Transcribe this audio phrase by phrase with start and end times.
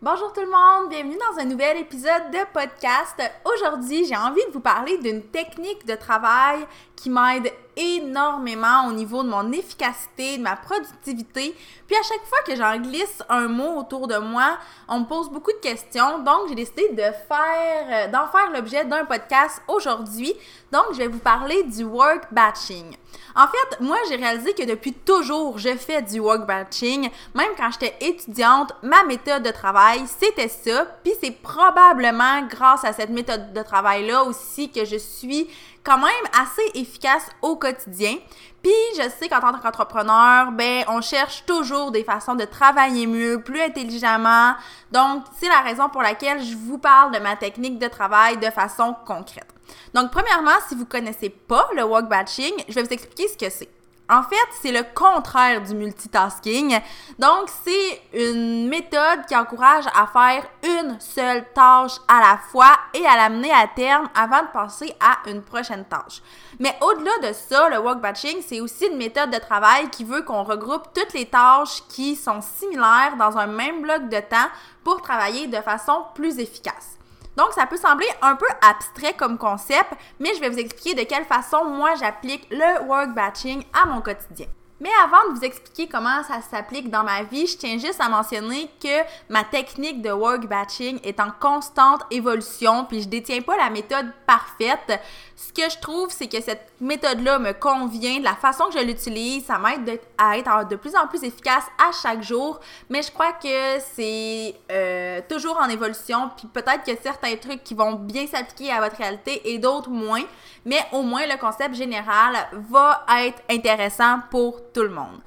[0.00, 3.20] Bonjour tout le monde, bienvenue dans un nouvel épisode de podcast.
[3.44, 6.64] Aujourd'hui, j'ai envie de vous parler d'une technique de travail
[6.94, 11.54] qui m'aide énormément au niveau de mon efficacité, de ma productivité.
[11.86, 15.30] Puis à chaque fois que j'en glisse un mot autour de moi, on me pose
[15.30, 16.18] beaucoup de questions.
[16.18, 20.34] Donc j'ai décidé de faire euh, d'en faire l'objet d'un podcast aujourd'hui.
[20.72, 22.96] Donc je vais vous parler du work batching.
[23.36, 27.08] En fait, moi j'ai réalisé que depuis toujours, je fais du work batching.
[27.34, 30.84] Même quand j'étais étudiante, ma méthode de travail, c'était ça.
[31.04, 35.48] Puis c'est probablement grâce à cette méthode de travail là aussi que je suis
[35.88, 38.16] quand même assez efficace au quotidien.
[38.62, 43.40] Puis je sais qu'en tant qu'entrepreneur, ben on cherche toujours des façons de travailler mieux,
[43.40, 44.52] plus intelligemment.
[44.92, 48.50] Donc c'est la raison pour laquelle je vous parle de ma technique de travail de
[48.50, 49.48] façon concrète.
[49.94, 53.48] Donc premièrement, si vous connaissez pas le work batching, je vais vous expliquer ce que
[53.50, 53.77] c'est.
[54.10, 56.80] En fait, c'est le contraire du multitasking.
[57.18, 63.04] Donc, c'est une méthode qui encourage à faire une seule tâche à la fois et
[63.04, 66.22] à l'amener à terme avant de passer à une prochaine tâche.
[66.58, 70.22] Mais au-delà de ça, le work batching, c'est aussi une méthode de travail qui veut
[70.22, 74.48] qu'on regroupe toutes les tâches qui sont similaires dans un même bloc de temps
[74.84, 76.98] pour travailler de façon plus efficace.
[77.38, 81.08] Donc, ça peut sembler un peu abstrait comme concept, mais je vais vous expliquer de
[81.08, 84.46] quelle façon moi j'applique le work batching à mon quotidien.
[84.80, 88.08] Mais avant de vous expliquer comment ça s'applique dans ma vie, je tiens juste à
[88.08, 93.56] mentionner que ma technique de work batching est en constante évolution, puis je détiens pas
[93.56, 95.00] la méthode parfaite.
[95.34, 99.46] Ce que je trouve, c'est que cette méthode-là me convient, la façon que je l'utilise,
[99.46, 103.32] ça m'aide à être de plus en plus efficace à chaque jour, mais je crois
[103.32, 108.72] que c'est euh, toujours en évolution, puis peut-être que certains trucs qui vont bien s'appliquer
[108.72, 110.22] à votre réalité et d'autres moins,
[110.64, 115.20] mais au moins le concept général va être intéressant pour tout le monde.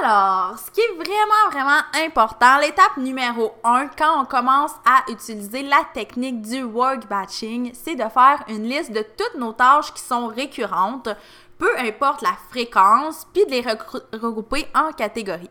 [0.00, 5.62] Alors, ce qui est vraiment, vraiment important, l'étape numéro 1 quand on commence à utiliser
[5.64, 10.02] la technique du work batching, c'est de faire une liste de toutes nos tâches qui
[10.02, 11.08] sont récurrentes,
[11.58, 13.64] peu importe la fréquence, puis de les
[14.12, 15.50] regrouper en catégories.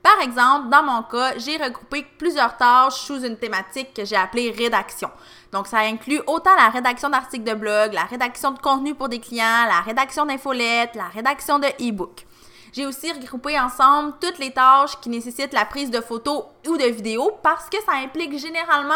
[0.00, 4.50] Par exemple, dans mon cas, j'ai regroupé plusieurs tâches sous une thématique que j'ai appelée
[4.50, 5.10] rédaction.
[5.52, 9.20] Donc, ça inclut autant la rédaction d'articles de blog, la rédaction de contenu pour des
[9.20, 12.26] clients, la rédaction d'infolettes, la rédaction de e-book.
[12.72, 16.84] J'ai aussi regroupé ensemble toutes les tâches qui nécessitent la prise de photos ou de
[16.84, 18.94] vidéos parce que ça implique généralement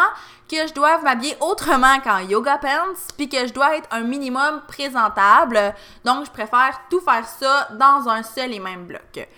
[0.49, 4.63] que je dois m'habiller autrement qu'en yoga pants puis que je dois être un minimum
[4.67, 5.75] présentable.
[6.05, 9.29] Donc, je préfère tout faire ça dans un seul et même bloc.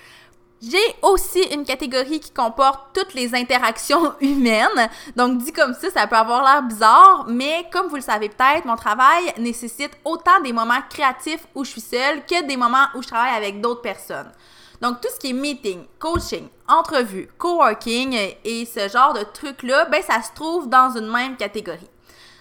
[0.60, 4.90] J'ai aussi une catégorie qui comporte toutes les interactions humaines.
[5.14, 8.64] Donc, dit comme ça, ça peut avoir l'air bizarre, mais comme vous le savez peut-être,
[8.64, 13.02] mon travail nécessite autant des moments créatifs où je suis seule que des moments où
[13.02, 14.32] je travaille avec d'autres personnes.
[14.80, 20.02] Donc, tout ce qui est meeting, coaching, entrevue, coworking et ce genre de trucs-là, ben,
[20.02, 21.90] ça se trouve dans une même catégorie.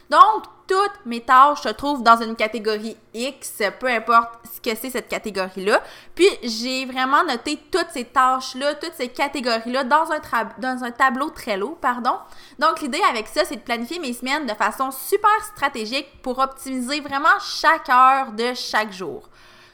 [0.09, 4.89] Donc, toutes mes tâches se trouvent dans une catégorie X, peu importe ce que c'est
[4.89, 5.81] cette catégorie-là.
[6.13, 10.19] Puis, j'ai vraiment noté toutes ces tâches-là, toutes ces catégories-là dans un,
[10.59, 12.17] dans un tableau Trello, pardon.
[12.59, 16.99] Donc, l'idée avec ça, c'est de planifier mes semaines de façon super stratégique pour optimiser
[16.99, 19.29] vraiment chaque heure de chaque jour.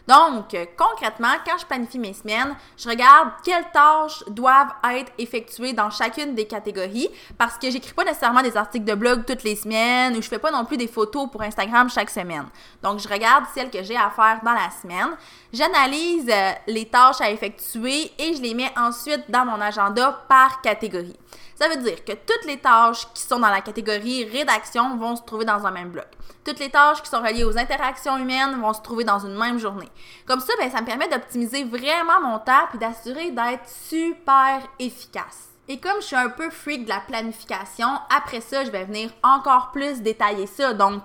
[0.08, 5.90] Donc, concrètement, quand je planifie mes semaines, je regarde quelles tâches doivent être effectuées dans
[5.90, 10.18] chacune des catégories parce que j'écris pas nécessairement des articles de blog toutes les semaines
[10.18, 12.46] ou je fais pas non plus des photos pour Instagram chaque semaine.
[12.82, 15.16] Donc, je regarde celles que j'ai à faire dans la semaine.
[15.54, 20.62] J'analyse euh, les tâches à effectuer et je les mets ensuite dans mon agenda par
[20.62, 21.16] catégorie.
[21.56, 25.22] Ça veut dire que toutes les tâches qui sont dans la catégorie rédaction vont se
[25.22, 26.08] trouver dans un même bloc.
[26.44, 29.60] Toutes les tâches qui sont reliées aux interactions humaines vont se trouver dans une même
[29.60, 29.90] journée.
[30.26, 35.50] Comme ça, ben, ça me permet d'optimiser vraiment mon temps et d'assurer d'être super efficace.
[35.70, 39.12] Et comme je suis un peu freak de la planification, après ça, je vais venir
[39.24, 40.74] encore plus détailler ça.
[40.74, 41.04] Donc,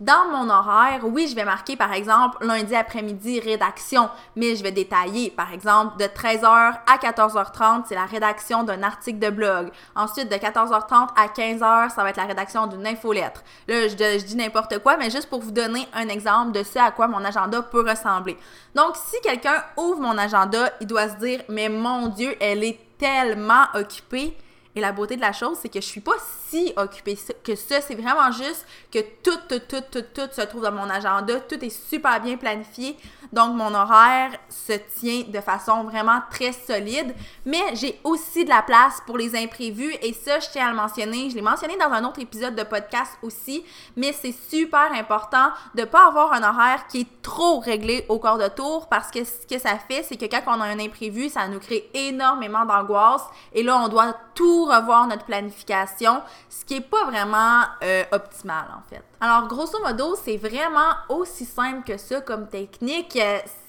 [0.00, 4.72] dans mon horaire, oui, je vais marquer par exemple lundi après-midi rédaction, mais je vais
[4.72, 9.70] détailler par exemple de 13h à 14h30, c'est la rédaction d'un article de blog.
[9.94, 13.42] Ensuite de 14h30 à 15h, ça va être la rédaction d'une infolettre.
[13.68, 16.78] Là, je, je dis n'importe quoi, mais juste pour vous donner un exemple de ce
[16.78, 18.38] à quoi mon agenda peut ressembler.
[18.74, 22.80] Donc, si quelqu'un ouvre mon agenda, il doit se dire mais mon dieu, elle est
[22.98, 24.34] tellement occupée
[24.76, 26.14] Et la beauté de la chose, c'est que je suis pas
[26.48, 27.80] si occupée que ça.
[27.80, 31.40] C'est vraiment juste que tout, tout, tout, tout, tout se trouve dans mon agenda.
[31.40, 32.96] Tout est super bien planifié.
[33.32, 37.14] Donc, mon horaire se tient de façon vraiment très solide.
[37.44, 39.92] Mais j'ai aussi de la place pour les imprévus.
[40.02, 41.30] Et ça, je tiens à le mentionner.
[41.30, 43.64] Je l'ai mentionné dans un autre épisode de podcast aussi.
[43.96, 48.38] Mais c'est super important de pas avoir un horaire qui est trop réglé au corps
[48.38, 51.28] de tour parce que ce que ça fait, c'est que quand on a un imprévu,
[51.28, 53.24] ça nous crée énormément d'angoisse.
[53.52, 58.66] Et là, on doit tout revoir notre planification, ce qui est pas vraiment euh, optimal
[58.76, 59.02] en fait.
[59.20, 63.18] Alors grosso modo, c'est vraiment aussi simple que ça comme technique.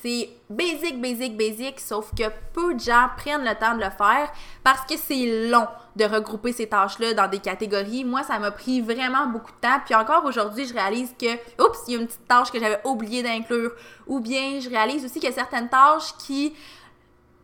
[0.01, 2.23] C'est basic, basic, basic, sauf que
[2.53, 4.31] peu de gens prennent le temps de le faire
[4.63, 8.05] parce que c'est long de regrouper ces tâches-là dans des catégories.
[8.05, 9.79] Moi, ça m'a pris vraiment beaucoup de temps.
[9.85, 12.79] Puis encore aujourd'hui, je réalise que, oups, il y a une petite tâche que j'avais
[12.85, 13.71] oublié d'inclure.
[14.07, 16.53] Ou bien, je réalise aussi qu'il y a certaines tâches qui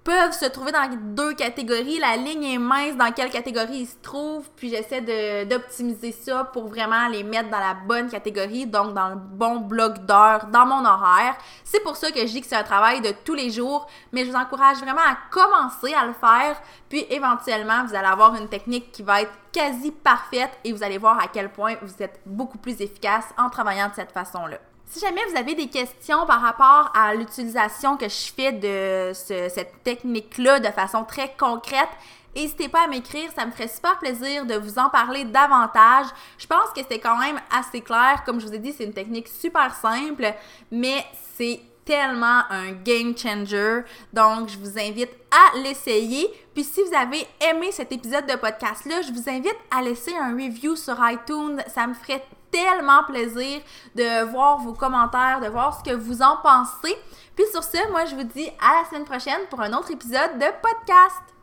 [0.08, 2.00] peuvent se trouver dans deux catégories.
[2.00, 5.02] La ligne est mince dans quelle catégorie ils se trouvent, puis j'essaie
[5.46, 10.06] d'optimiser ça pour vraiment les mettre dans la bonne catégorie, donc dans le bon bloc
[10.06, 11.36] d'heures dans mon horaire.
[11.66, 14.24] C'est pour ça que je dis que c'est un travail de tous les jours, mais
[14.24, 18.48] je vous encourage vraiment à commencer à le faire, puis éventuellement, vous allez avoir une
[18.48, 22.22] technique qui va être quasi parfaite et vous allez voir à quel point vous êtes
[22.26, 24.60] beaucoup plus efficace en travaillant de cette façon-là.
[24.90, 29.84] Si jamais vous avez des questions par rapport à l'utilisation que je fais de cette
[29.84, 31.90] technique-là de façon très concrète,
[32.38, 36.06] N'hésitez pas à m'écrire, ça me ferait super plaisir de vous en parler davantage.
[36.38, 38.22] Je pense que c'est quand même assez clair.
[38.28, 40.36] Comme je vous ai dit, c'est une technique super simple,
[40.70, 41.04] mais
[41.36, 43.80] c'est tellement un game changer.
[44.14, 46.28] Donc, je vous invite à l'essayer.
[46.54, 50.34] Puis, si vous avez aimé cet épisode de podcast-là, je vous invite à laisser un
[50.34, 51.60] review sur iTunes.
[51.74, 53.62] Ça me ferait tellement plaisir
[53.96, 56.96] de voir vos commentaires, de voir ce que vous en pensez.
[57.36, 60.38] Puis sur ce, moi je vous dis à la semaine prochaine pour un autre épisode
[60.38, 61.28] de podcast.